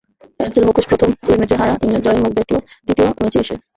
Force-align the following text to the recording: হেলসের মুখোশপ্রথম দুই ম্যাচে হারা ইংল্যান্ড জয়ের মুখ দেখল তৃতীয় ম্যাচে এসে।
হেলসের 0.39 0.63
মুখোশপ্রথম 0.67 1.09
দুই 1.21 1.37
ম্যাচে 1.39 1.55
হারা 1.59 1.73
ইংল্যান্ড 1.75 2.05
জয়ের 2.05 2.21
মুখ 2.23 2.31
দেখল 2.39 2.55
তৃতীয় 2.85 3.07
ম্যাচে 3.21 3.39
এসে। 3.43 3.55